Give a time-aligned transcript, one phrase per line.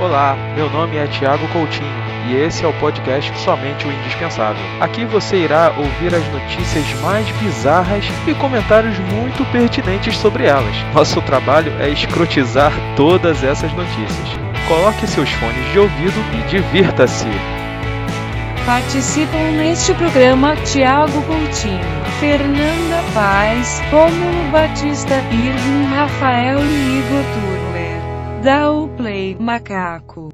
[0.00, 4.62] Olá, meu nome é Tiago Coutinho e esse é o podcast Somente o Indispensável.
[4.80, 10.74] Aqui você irá ouvir as notícias mais bizarras e comentários muito pertinentes sobre elas.
[10.92, 14.28] Nosso trabalho é escrotizar todas essas notícias.
[14.66, 17.28] Coloque seus fones de ouvido e divirta-se.
[18.66, 21.84] Participam neste programa Tiago Coutinho,
[22.18, 27.83] Fernanda Paz, Rômulo Batista, Irving Rafael e Igor Turler.
[28.44, 30.28] Dá o play, macaco.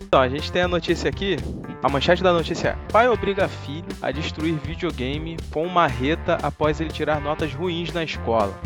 [0.00, 1.36] Então, a gente tem a notícia aqui.
[1.82, 6.90] A manchete da notícia é: Pai obriga filho a destruir videogame com marreta após ele
[6.90, 8.56] tirar notas ruins na escola.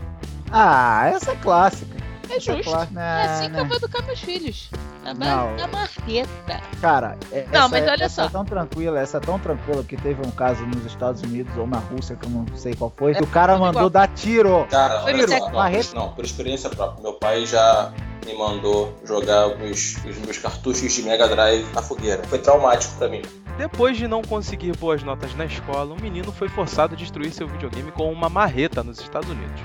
[0.53, 1.94] Ah, essa é clássica.
[2.31, 2.75] É justo.
[2.75, 3.61] É Né, assim que né.
[3.61, 4.71] eu vou educar meus filhos.
[5.03, 5.51] Na, Não.
[5.51, 6.61] ma na marreta.
[6.81, 8.29] Cara, é- Não, essa, mas é- olha essa só.
[8.29, 11.67] é tão tranquila, essa é tão tranquila que teve um caso nos Estados Unidos ou
[11.67, 13.91] na Rússia, que eu não sei qual foi, que o cara mandou igual.
[13.91, 14.67] dar tiro.
[14.71, 15.89] Cara, Foi Tec- não, Marreta.
[15.89, 17.03] por, não, por experiência própria.
[17.03, 17.93] Meu pai já
[18.27, 22.23] me mandou jogar os, os meus cartuchos de Mega Drive na fogueira.
[22.25, 23.21] Foi traumático pra mim.
[23.59, 27.47] Depois de não conseguir boas notas na escola, um menino foi forçado a destruir seu
[27.47, 29.61] videogame com uma marreta nos Estados Unidos.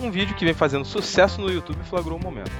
[0.00, 2.52] Um vídeo que vem fazendo sucesso no YouTube flagrou o momento.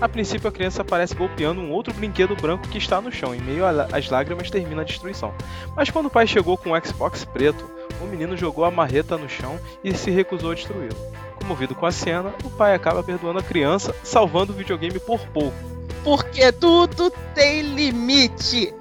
[0.00, 3.34] A princípio, a criança aparece golpeando um outro brinquedo branco que está no chão.
[3.34, 5.32] Em meio às lágrimas, termina a destruição.
[5.76, 7.64] Mas quando o pai chegou com o Xbox preto,
[8.00, 10.96] o menino jogou a marreta no chão e se recusou a destruí-lo.
[11.36, 15.56] Comovido com a cena, o pai acaba perdoando a criança, salvando o videogame por pouco.
[16.02, 18.74] Porque tudo tem limite.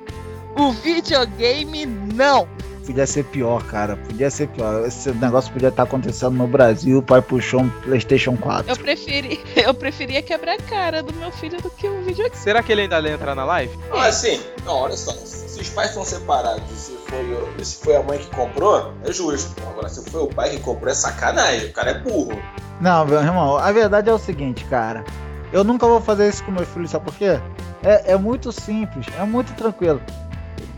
[0.57, 2.47] O videogame não.
[2.89, 3.95] Podia ser pior, cara.
[3.97, 4.83] Podia ser pior.
[4.83, 8.71] Esse negócio podia estar acontecendo no Brasil, o pai puxou um Playstation 4.
[8.71, 12.35] Eu preferi, eu preferia quebrar a cara do meu filho do que o videogame.
[12.35, 13.77] Será que ele ainda vai entrar na live?
[13.91, 15.11] Ah, assim, não, olha só.
[15.11, 19.13] Se os pais estão separados e se foi, se foi a mãe que comprou, é
[19.13, 19.53] justo.
[19.69, 21.69] Agora, se foi o pai que comprou, é sacanagem.
[21.69, 22.41] O cara é burro.
[22.81, 25.05] Não, meu irmão, a verdade é o seguinte, cara.
[25.53, 27.39] Eu nunca vou fazer isso com meu filho, sabe por quê?
[27.83, 30.01] É, é muito simples, é muito tranquilo.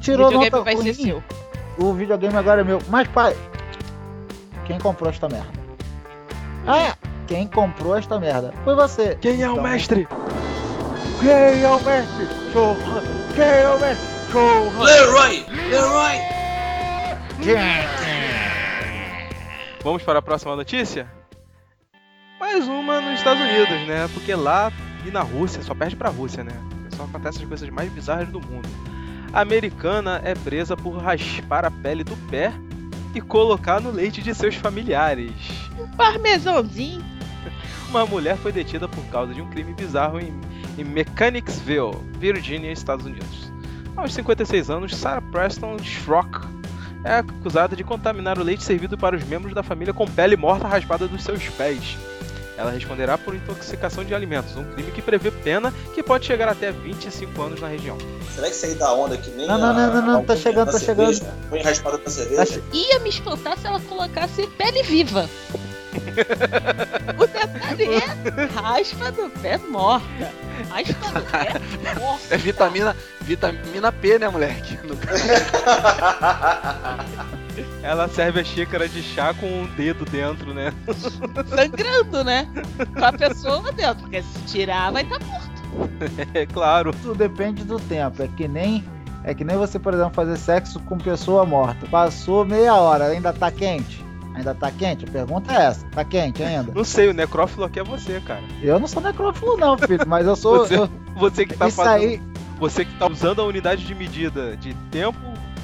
[0.01, 1.23] Tirou nota vai ser ruim, seu.
[1.77, 2.79] O videogame agora é meu.
[2.89, 3.35] Mas, pai,
[4.65, 5.49] quem comprou esta merda?
[6.67, 6.95] Ah,
[7.27, 8.53] quem comprou esta merda?
[8.63, 9.15] Foi você.
[9.15, 10.07] Quem é o Então, mestre?
[11.19, 12.27] Quem é o mestre?
[12.53, 13.01] Chorra.
[13.35, 14.07] Quem é o mestre?
[14.31, 14.83] Chorra.
[14.83, 15.45] Leroy!
[15.69, 16.17] Leroy!
[19.83, 21.07] Vamos para a próxima notícia?
[22.39, 24.07] Mais uma nos Estados Unidos, né?
[24.13, 24.71] Porque lá
[25.05, 26.51] e na Rússia, só perde pra Rússia, né?
[26.95, 28.69] Só acontecem as coisas mais bizarras do mundo.
[29.33, 32.53] A americana é presa por raspar a pele do pé
[33.15, 35.31] e colocar no leite de seus familiares.
[35.95, 37.03] Parmesãozinho.
[37.89, 40.33] Uma mulher foi detida por causa de um crime bizarro em,
[40.77, 43.51] em Mechanicsville, Virgínia, Estados Unidos.
[43.95, 46.47] Aos 56 anos, Sarah Preston Schrock
[47.03, 50.67] é acusada de contaminar o leite servido para os membros da família com pele morta
[50.67, 51.97] raspada dos seus pés.
[52.61, 56.72] Ela responderá por intoxicação de alimentos, um crime que prevê pena que pode chegar até
[56.72, 57.97] 25 anos na região.
[58.35, 60.35] Será que aí dá onda que nem Não, não, a- não, não, não, a tá
[60.35, 61.25] chegando, da tá cerveja?
[61.49, 62.61] Põe raspada da cerveja.
[62.72, 65.27] Ia me espantar se ela colocasse pele viva.
[67.17, 70.05] o detalhe é raspa do pé morta.
[70.69, 71.59] Raspa do pé
[71.99, 72.23] morta.
[72.29, 74.78] É vitamina, vitamina P, né, moleque?
[77.84, 80.73] Ela serve a xícara de chá com um dedo dentro, né?
[81.47, 82.47] Sangrando, né?
[82.97, 84.01] Com a pessoa dentro.
[84.03, 85.51] Porque se tirar, vai estar morto.
[86.34, 86.91] É claro.
[87.01, 88.22] Tudo depende do tempo.
[88.22, 88.84] É que nem.
[89.23, 91.85] É que nem você, por exemplo, fazer sexo com pessoa morta.
[91.88, 94.03] Passou meia hora, ainda tá quente?
[94.34, 95.06] Ainda tá quente?
[95.06, 95.85] A pergunta é essa.
[95.88, 96.72] Tá quente ainda?
[96.73, 98.41] Não sei, o necrófilo aqui é você, cara.
[98.61, 100.59] Eu não sou necrófilo, não, filho, mas eu sou.
[100.59, 102.01] Você- eu- Você que tá isso fazendo.
[102.09, 102.22] aí,
[102.59, 105.19] Você que tá usando a unidade de medida de tempo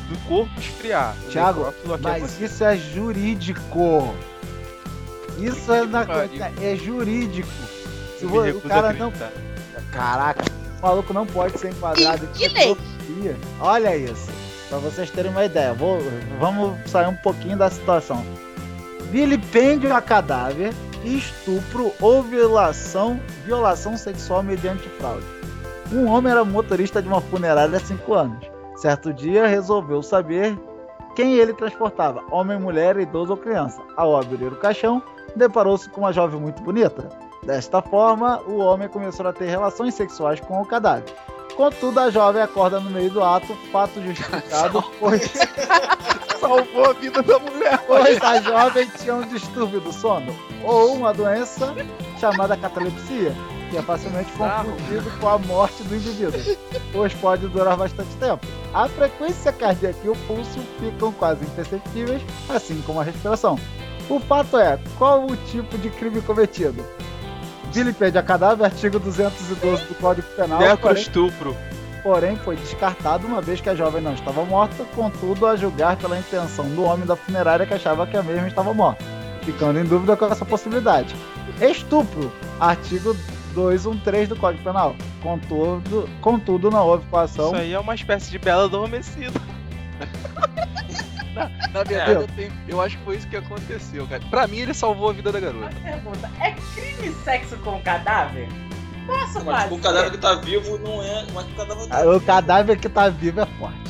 [0.08, 1.16] do corpo esfriar.
[1.26, 4.16] O aqui é mas isso é jurídico.
[5.38, 6.06] Isso é, na,
[6.62, 7.50] é jurídico.
[8.18, 9.14] Se o a cara não.
[9.92, 10.44] Caraca,
[10.80, 12.78] o maluco não pode ser enquadrado que em lei?
[13.60, 14.30] Olha isso.
[14.70, 16.00] Pra vocês terem uma ideia, vou,
[16.40, 18.26] vamos sair um pouquinho da situação.
[19.12, 20.74] Vilipêndio a cadáver,
[21.06, 25.26] estupro ou violação, violação sexual mediante fraude.
[25.92, 28.57] Um homem era motorista de uma funerária há 5 anos.
[28.78, 30.58] Certo dia resolveu saber
[31.16, 33.82] quem ele transportava, homem, mulher, idoso ou criança.
[33.96, 35.02] Ao abrir o caixão,
[35.36, 37.10] deparou-se com uma jovem muito bonita.
[37.44, 41.12] Desta forma, o homem começou a ter relações sexuais com o cadáver.
[41.56, 45.34] Contudo, a jovem acorda no meio do ato, fato justificado, pois,
[46.40, 47.84] Salvou a vida da mulher.
[47.88, 51.74] pois a jovem tinha um distúrbio do sono ou uma doença
[52.20, 53.34] chamada catalepsia,
[53.70, 56.58] que é facilmente confundido com a morte do indivíduo,
[56.92, 58.46] pois pode durar bastante tempo.
[58.74, 63.60] A frequência cardíaca e o pulso ficam quase imperceptíveis, assim como a respiração.
[64.10, 66.84] O fato é, qual o tipo de crime cometido?
[67.72, 71.58] Vilipêndio a cadáver, artigo 212 do Código Penal, porém, Necroestupro.
[72.02, 76.18] porém foi descartado uma vez que a jovem não estava morta, contudo, a julgar pela
[76.18, 79.04] intenção do homem da funerária que achava que a mesma estava morta,
[79.44, 81.14] ficando em dúvida com essa possibilidade.
[81.60, 83.14] Estupro, artigo
[83.58, 84.96] 213 do Código Penal.
[85.24, 87.48] Contudo, contudo não houve coação.
[87.48, 89.40] Isso aí é uma espécie de bela adormecida.
[91.74, 94.22] Na verdade, eu, tenho- eu acho que foi isso que aconteceu, cara.
[94.30, 95.70] Pra mim, ele salvou a vida da garota.
[95.84, 98.48] Pergunta: é crime sexo com cadáver?
[99.06, 99.82] Posso Mas tipo, o fazer?
[99.82, 101.26] cadáver que tá vivo não é.
[101.34, 103.88] Mas o cadáver tá Ah, O cadáver que tá vivo é forte.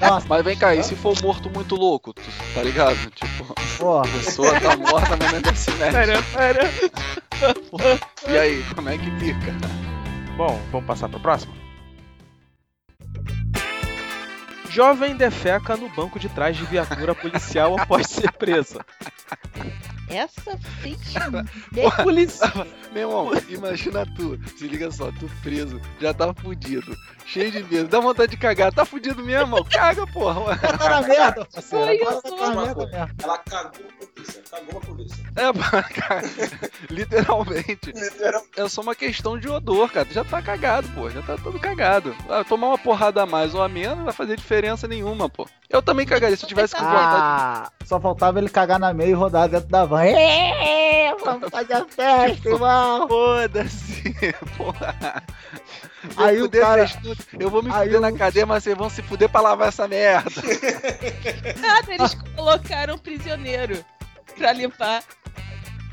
[0.00, 2.12] Nossa, Mas vem cá, e se for morto muito louco,
[2.54, 2.96] tá ligado?
[3.10, 4.00] Tipo, porra.
[4.04, 5.92] a pessoa tá morta, mas se mexe.
[5.92, 6.70] Pera, pera.
[8.28, 9.52] E aí, como é que fica?
[10.36, 11.54] Bom, vamos passar pra próxima?
[14.68, 18.84] Jovem defeca no banco de trás de viatura policial após ser presa.
[20.08, 20.98] Essa fez
[21.70, 22.66] bem Policial.
[22.92, 27.88] Meu irmão, imagina tu, se liga só, tu preso, já tá fudido, cheio de medo,
[27.88, 29.64] dá vontade de cagar, tá fudido mesmo, irmão?
[29.64, 30.56] Caga, porra.
[30.56, 31.84] Tá na merda, parceiro.
[31.86, 32.36] Foi Agora isso.
[32.36, 33.14] tá na merda mesmo.
[33.22, 33.86] Ela cagou
[34.20, 34.42] polícia.
[34.50, 35.24] Cagou a polícia.
[35.36, 35.52] É,
[36.00, 36.22] cara,
[36.90, 37.92] literalmente.
[37.92, 38.42] Literal.
[38.56, 40.08] É só uma questão de odor, cara.
[40.10, 41.08] Já tá cagado, pô.
[41.10, 42.14] Já tá todo cagado.
[42.28, 45.46] Ah, tomar uma porrada a mais ou a menos não vai fazer diferença nenhuma, pô.
[45.68, 47.16] Eu também cagaria se eu tivesse com vontade.
[47.22, 50.02] Ah, só faltava ele cagar na meia e rodar dentro da van.
[50.04, 53.06] Ê, vamos fazer a festa, irmão.
[53.08, 54.14] Foda-se,
[54.56, 55.22] porra.
[56.16, 56.90] Aí o cara-.
[57.38, 59.86] Eu vou me fuder o- na cadeia, mas vocês vão se fuder pra lavar essa
[59.86, 60.30] merda.
[61.60, 61.94] nada.
[61.94, 63.84] Eles colocaram um prisioneiro
[64.40, 65.02] pra limpar.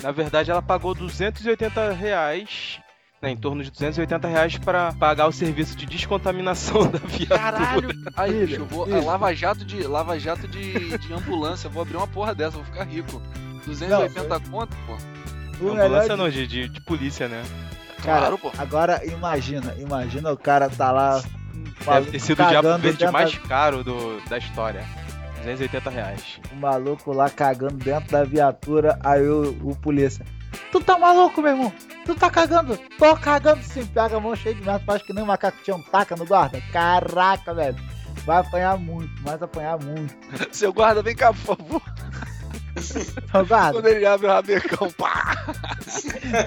[0.01, 2.79] Na verdade, ela pagou 280 reais,
[3.21, 7.37] né, em torno de 280 reais pra pagar o serviço de descontaminação da viatura.
[7.39, 7.89] Caralho.
[8.15, 8.85] Aí, bicho, eu vou.
[8.85, 9.03] filho.
[9.05, 9.83] Lava jato de.
[9.83, 11.69] Lava jato de, de ambulância.
[11.69, 13.21] Vou abrir uma porra dessa, vou ficar rico.
[13.65, 14.93] 280 conto, pô.
[15.65, 17.43] O Ambulância de- não, de, de, de polícia, né?
[18.03, 18.51] Cara, Claro, pô.
[18.57, 21.21] agora imagina, imagina o cara tá lá.
[21.83, 24.85] Deve ter sido o diabo verde mais caro do, da história.
[25.43, 26.39] 280 reais.
[26.51, 30.25] O maluco lá cagando dentro da viatura, aí o, o polícia.
[30.71, 31.73] Tu tá maluco, meu irmão?
[32.05, 32.77] Tu tá cagando?
[32.97, 35.75] Tô cagando sim, pega a mão cheia de merda, faz que nem um macaco tinha
[35.75, 36.61] um taca no guarda.
[36.71, 37.77] Caraca, velho.
[38.25, 40.15] Vai apanhar muito, vai apanhar muito.
[40.51, 41.81] Seu guarda, vem cá, por favor.
[43.33, 45.45] Ô, guarda, Quando ele abre o rabecão, pá!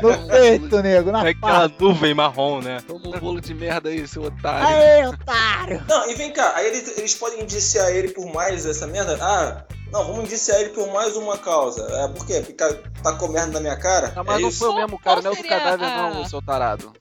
[0.02, 2.79] No peito, nego, na É aquela nuvem marrom, né?
[2.87, 4.67] Toma um bolo de merda aí, seu otário.
[4.67, 5.82] Aê, otário!
[5.88, 9.19] Não, e vem cá, aí eles, eles podem indiciar ele por mais essa merda?
[9.20, 11.82] Ah, não, vamos indiciar ele por mais uma causa.
[11.91, 12.35] É, por quê?
[12.41, 14.12] Porque tá- tá com merda na minha cara?
[14.17, 14.58] Ah, mas é não isso?
[14.58, 16.93] foi o mesmo cara, Qual não é seria cadáver, a- não, seu tarado.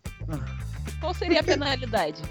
[1.00, 2.22] Qual seria a penalidade?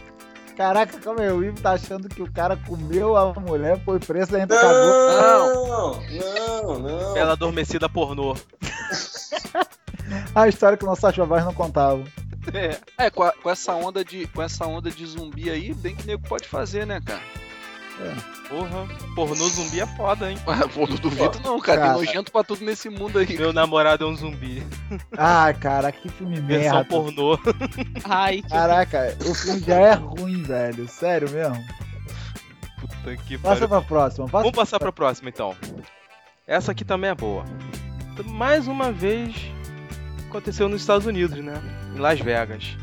[0.57, 4.33] Caraca, calma aí, o Ivo tá achando que o cara comeu a mulher, foi preso
[4.37, 4.75] e ainda cagou.
[4.75, 6.03] Não,
[6.65, 7.13] não, não.
[7.15, 8.37] Bela adormecida pornô.
[10.43, 12.03] A história que o nosso Voz não contava.
[12.53, 12.79] É.
[13.07, 16.07] É, com, a- com essa onda de, com essa onda de zumbi aí, bem que
[16.07, 17.21] nego pode fazer, né, cara?
[18.49, 18.87] Porra,
[19.17, 20.39] pornô zumbi é foda, hein?
[20.73, 21.81] Pô, não duvido não, cara.
[21.81, 21.95] Cara.
[21.95, 23.37] Tem nojento pra tudo nesse mundo aí.
[23.37, 24.63] Meu namorado é um zumbi.
[25.17, 26.85] Ai, cara, que filme Versão merda.
[26.89, 27.37] pornô.
[28.09, 30.89] Ai, que Caraca, o filme já é ruim, velho.
[30.89, 31.57] Sério mesmo.
[32.81, 33.69] Puta que Passa pariu.
[33.69, 34.27] pra próxima.
[34.29, 35.57] Passa Vamos passar pra próxima então.
[36.47, 37.45] Essa aqui também é boa.
[38.27, 39.35] Mais uma vez
[40.29, 41.61] aconteceu nos Estados Unidos, né?
[41.95, 42.77] Em Las Vegas.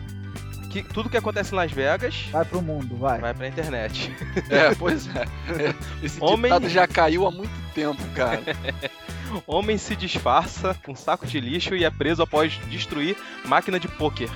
[0.70, 3.20] Que, tudo que acontece em Las Vegas Vai pro mundo, vai.
[3.22, 4.13] vai pra internet.
[4.50, 5.25] É, pois é.
[6.03, 8.41] Esse Homem- ditado já caiu há muito tempo, cara.
[9.48, 13.15] Homem se disfarça com saco de lixo e é preso após destruir
[13.46, 14.29] máquina de pôquer.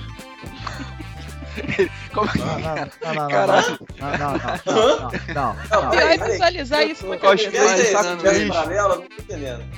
[2.14, 3.78] Como Não, não, não, não, não, Caralho.
[3.98, 5.56] não, não, não, não, não, Não, não.
[5.68, 6.32] Pior é peraí, peraí.
[6.32, 7.34] visualizar isso Eu com tô a.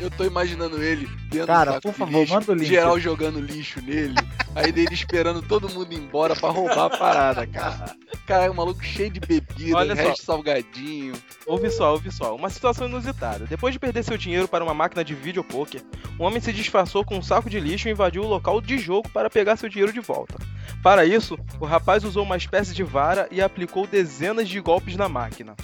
[0.01, 2.69] Eu tô imaginando ele dentro Cara, por favor, manda o link.
[2.69, 4.15] geral jogando lixo nele,
[4.55, 7.97] aí dele esperando todo mundo ir embora pra roubar a parada, cara.
[8.33, 10.03] Cara, o maluco cheio de bebida, Olha só.
[10.03, 11.13] resto salgadinho.
[11.45, 12.35] Ouve só, ouve só.
[12.35, 13.45] Uma situação inusitada.
[13.45, 15.83] Depois de perder seu dinheiro para uma máquina de videopoker,
[16.19, 19.07] um homem se disfarçou com um saco de lixo e invadiu o local de jogo
[19.11, 20.39] para pegar seu dinheiro de volta.
[20.83, 25.11] Para isso, o rapaz usou uma espécie de vara e aplicou dezenas de golpes na
[25.11, 25.55] máquina.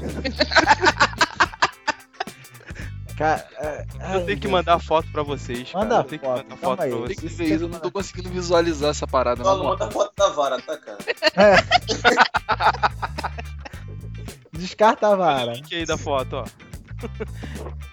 [3.20, 5.70] Cara, é, Eu ai, tenho que mandar foto pra vocês.
[5.70, 5.84] cara.
[5.84, 6.90] Manda Eu tenho que foto, mandar calma foto aí.
[6.90, 7.20] pra Tem vocês.
[7.20, 9.42] que Isso ver tem isso, eu que não tô conseguindo visualizar essa parada.
[9.42, 10.96] Não, não manda a foto da vara, tá, cara?
[14.52, 15.52] Descarta a vara.
[15.52, 16.44] Link aí da foto, ó.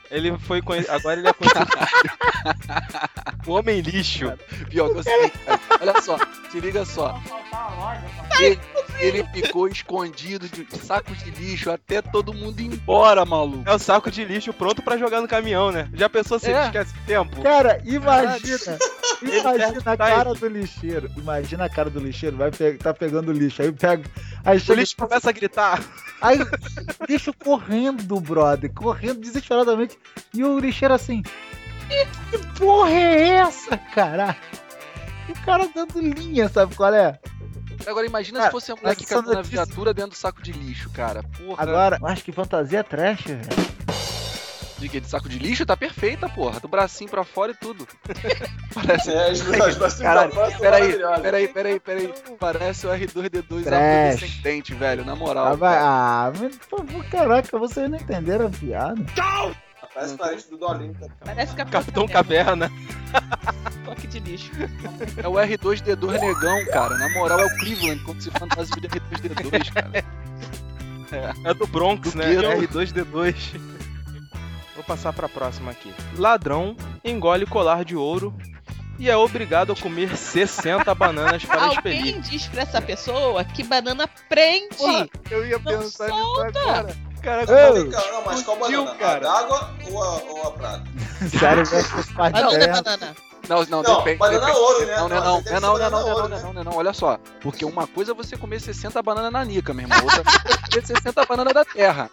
[0.09, 0.85] Ele foi conhe...
[0.87, 1.67] Agora ele é conhecido.
[3.47, 4.31] o Homem Lixo.
[4.69, 5.59] Pior que eu sei, cara.
[5.81, 6.17] Olha só,
[6.49, 7.21] se liga só.
[7.51, 8.43] A loja, cara.
[8.45, 8.57] Ele,
[8.99, 13.63] Ele ficou escondido de sacos de lixo até todo mundo ir embora, maluco.
[13.69, 15.87] É o saco de lixo pronto pra jogar no caminhão, né?
[15.93, 16.51] Já pensou se É.
[16.51, 17.41] ele esquece tempo?
[17.43, 18.77] Cara, imagina.
[19.19, 21.09] Ele Imagina pega- a cara do lixeiro.
[21.17, 22.37] Imagina a cara do lixeiro.
[22.37, 23.63] Vai pe tá pegando lixo.
[23.63, 24.03] Aí pega.
[24.45, 24.79] Aí O chega.
[24.79, 25.83] lixo começa a gritar.
[26.21, 26.37] Aí
[27.09, 28.71] lixo correndo, brother.
[28.71, 29.97] Correndo desesperadamente.
[30.35, 31.23] E o lixeiro assim.
[32.29, 34.35] Que porra é essa, caralho?
[35.27, 37.17] E o cara dando linha, sabe qual é?
[37.87, 40.51] Agora imagina Cara, se fosse a mulher que caiu na viatura dentro do saco de
[40.51, 41.23] lixo, cara.
[41.23, 41.63] Porra.
[41.63, 43.67] Agora, eu acho que fantasia trash, velho.
[44.77, 44.99] De que?
[44.99, 45.65] De saco de lixo?
[45.65, 46.59] Tá perfeita, porra.
[46.59, 47.87] Do bracinho pra fora e tudo.
[48.75, 49.11] Parece.
[49.11, 49.41] É, as
[49.75, 52.13] duas Caralho, são Peraí, peraí, peraí, peraí.
[52.39, 54.09] Parece o R2D2 Trash.
[54.13, 55.03] agudo sem dente, velho.
[55.03, 55.57] Na Ah, moral.
[55.57, 55.87] vai- cara.
[55.87, 56.31] ah,
[56.69, 59.03] por favor, caraca, vocês não entenderam a piada.
[59.95, 60.93] Parece parente do Dolinho.
[60.93, 61.07] tá?
[61.25, 62.71] Parece Capitão, Capitão Caverna.
[63.87, 64.51] Toque de lixo.
[65.23, 66.97] É o R2D2 negão, cara.
[66.97, 70.03] Na moral, é o Cleveland quando se fantasia de R2D2, cara.
[71.45, 72.35] É do Bronx, Do né?
[72.35, 72.73] Ghetto.
[72.73, 73.35] R2D2.
[74.75, 75.93] Vou passar pra próxima aqui.
[76.17, 78.33] Ladrão engole colar de ouro
[78.99, 81.97] e é obrigado a comer 60 bananas para expelir.
[82.15, 84.75] Alguém diz pra essa pessoa que banana prende.
[84.75, 86.59] Porra, Eu ia Não pensar nisso solta.
[86.59, 86.95] agora.
[87.21, 88.95] Caraca, Ô, Vem cá, Não, mas qual banana?
[88.95, 89.15] cara.
[89.17, 90.83] A d'água ou a, ou a prata?
[91.39, 93.15] Sério, velho, esse Banana, partido banana.
[93.49, 94.17] Não, não, Não, depende.
[94.17, 94.57] banana depende.
[94.59, 94.95] ouro, né?
[94.97, 96.39] Não, não, Não, não, não, não, não, banana não, né?
[96.43, 97.17] não, não, não, olha só.
[97.41, 99.99] Porque uma coisa é você comer 60 bananas na nica, meu irmão.
[100.03, 102.09] Outra coisa é comer 60 bananas da terra.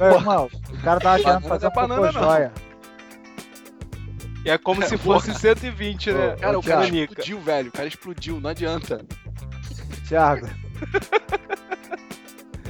[0.00, 2.52] Meu irmão, o cara tava querendo Banana fazer é banana, joia.
[4.44, 6.36] É como se fosse 120, né?
[6.40, 6.96] Cara, o cara Thiago.
[6.96, 7.68] explodiu, velho.
[7.68, 9.04] O cara explodiu, não adianta.
[10.08, 10.48] Thiago.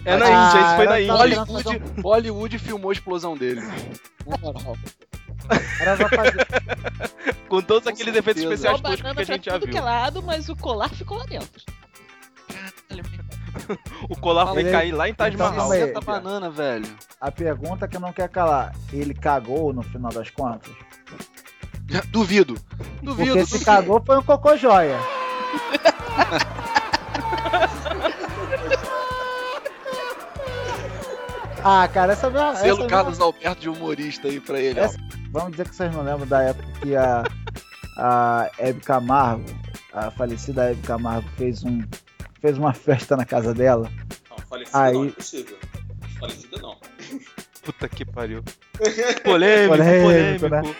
[0.04, 1.44] É na Ah, Índia, isso foi na Índia.
[1.44, 3.60] Bollywood, Bollywood filmou a explosão dele.
[4.26, 4.76] Na moral.
[5.80, 6.46] Era pra fazer.
[7.52, 8.68] Com todos aqueles efeitos certeza.
[8.68, 9.84] especiais toscos banana que a pra gente já tudo que é viu.
[9.84, 11.62] lado, mas o colar ficou lá dentro.
[14.08, 15.58] O colar foi Ele- cair lá em Taj Então, Mahal.
[15.60, 15.80] calma aí.
[15.80, 16.86] 60 banana, velho.
[17.20, 20.72] A pergunta que não quer calar: ele cagou no final das contas?
[22.08, 22.54] Duvido.
[23.02, 23.32] Duvido.
[23.34, 24.98] Porque se cagou foi um cocô joia.
[31.64, 32.54] ah, cara, essa minha.
[32.56, 34.84] Selo essa Carlos Alberto de humorista aí pra ele, ó.
[34.84, 34.98] Essa-
[35.30, 37.22] Vamos dizer que vocês não lembram da época que a,
[37.96, 39.44] a Hebe Camargo,
[39.92, 41.82] a falecida Hebe Camargo, fez, um,
[42.40, 43.90] fez uma festa na casa dela.
[44.30, 45.58] Não, falecida Aí- não, impossível.
[46.18, 46.76] Falecida não.
[47.62, 48.42] Puta que pariu.
[49.24, 50.76] Polêmico, Polêmico, polêmico.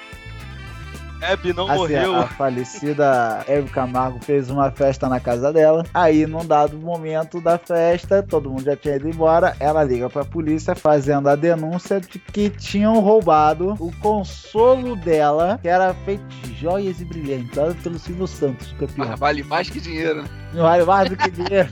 [1.23, 2.17] Hebe não Assim, morreu.
[2.17, 5.85] a falecida Hebe Camargo fez uma festa na casa dela.
[5.95, 9.57] Aí, num dado momento da festa, todo mundo já tinha ido embora.
[9.61, 15.69] Ela liga pra polícia fazendo a denúncia de que tinham roubado o consolo dela, que
[15.69, 19.13] era feito de joias e brilhantes, dado pelo Silvio Santos, campeão.
[19.13, 20.23] Ah, vale mais que dinheiro.
[20.23, 20.29] né?
[20.53, 21.69] Não vale mais do que dinheiro.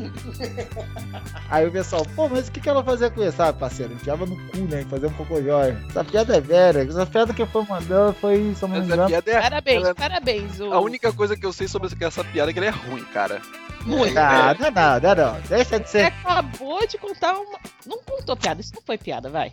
[1.50, 3.36] Aí o pessoal, pô, mas o que, que ela fazia com isso?
[3.36, 3.92] Sabe, parceiro?
[3.92, 4.84] Enfiava no cu, né?
[4.88, 5.78] Fazer um cocô joia.
[5.90, 6.80] Essa piada é velha.
[6.80, 9.40] Essa piada que foi mandando foi, se eu não me Essa engano, piada é.
[9.40, 10.60] Parabéns, ela- parabéns.
[10.60, 10.72] O...
[10.72, 13.42] A única coisa que eu sei sobre essa piada é que ela é ruim, cara.
[13.84, 14.16] Muito.
[14.16, 15.40] Ah, não é não, não é não.
[15.48, 16.04] Deixa de Você ser.
[16.04, 17.58] acabou de contar uma.
[17.86, 19.52] Não contou piada, isso não foi piada, vai.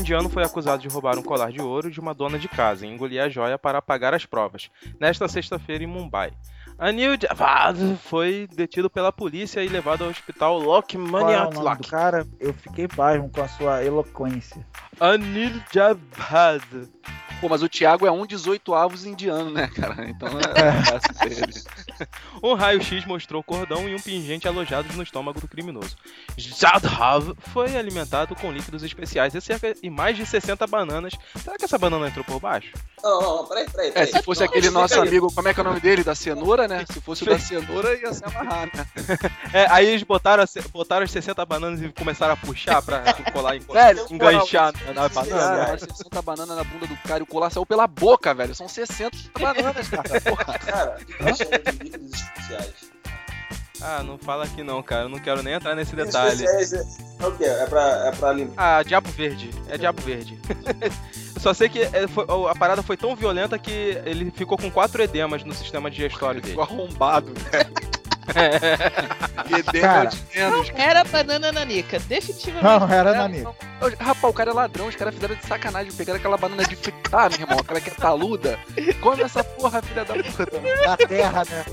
[0.00, 2.88] Indiano foi acusado de roubar um colar de ouro de uma dona de casa e
[2.88, 6.32] engolir a joia para apagar as provas, nesta sexta-feira em Mumbai.
[6.78, 10.62] Anil Javad foi detido pela polícia e levado ao hospital
[11.20, 11.36] Qual é
[11.76, 12.26] cara?
[12.40, 14.66] Eu fiquei pasmo com a sua eloquência.
[14.98, 16.62] Anil Javad.
[17.40, 20.08] Pô, mas o Thiago é um 18 avos indiano, né, cara?
[20.08, 21.52] Então é fácil pra ele.
[22.42, 25.94] Um raio-x mostrou cordão e um pingente alojados no estômago do criminoso.
[26.38, 31.12] Jadhav foi alimentado com líquidos especiais e, cerca, e mais de 60 bananas.
[31.36, 32.72] Será que essa banana entrou por baixo?
[33.02, 33.88] Não, não, não, peraí, peraí.
[33.88, 34.12] É, peraí.
[34.12, 36.02] se fosse Não, aquele nosso amigo, como é que é o nome dele?
[36.02, 36.86] Da cenoura, né?
[36.90, 38.86] Se fosse o da cenoura, ia se amarrar, né?
[39.52, 43.56] É, aí eles botaram, as- botaram as 60 bananas e começaram a puxar pra colar
[44.10, 45.66] enganchar na banana.
[45.70, 48.54] mas 60 bananas na bunda do cara e o colar saiu pela boca, velho.
[48.54, 50.20] São 60 bananas, cara.
[50.20, 50.58] Porra.
[50.58, 52.90] Cara, de líquidos especiais?
[53.82, 55.04] Ah, não fala aqui não, cara.
[55.04, 56.44] Eu não quero nem entrar nesse detalhe.
[56.44, 57.44] Especiais é, é o quê?
[57.44, 58.54] É pra, é pra limpar.
[58.78, 59.48] Ah, Diabo Verde.
[59.68, 60.38] É Diabo Verde.
[61.40, 65.02] Só sei que é, foi- a parada foi tão violenta que ele ficou com quatro
[65.02, 66.52] edemas no sistema digestório dele.
[66.52, 67.89] Ficou arrombado, velho.
[69.80, 70.06] Cara.
[70.10, 70.72] de menos.
[70.76, 72.64] Era banana nanica, definitivamente.
[72.64, 73.40] Não, era Nani.
[73.42, 73.50] não.
[73.50, 76.76] Ô, Rapaz, o cara é ladrão, os caras fizeram de sacanagem, pegaram aquela banana de
[76.76, 78.58] fritar, meu irmão, aquela que é taluda.
[79.00, 80.46] Come essa porra, filha da puta.
[80.84, 81.64] Da terra, né?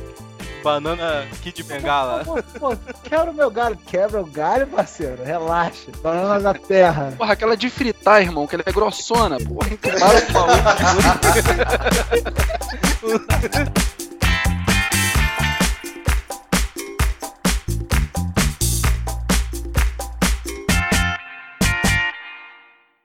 [0.68, 2.26] banana Kid Bengala.
[2.26, 3.78] Pô, pô, quebra o meu galho.
[3.88, 5.24] Quebra o galho, parceiro.
[5.24, 5.92] Relaxa.
[6.04, 7.14] Banana da terra.
[7.18, 9.38] Porra, aquela de fritar, irmão, que ela é grossona.
[9.38, 10.68] Porra, entubaram o maluco.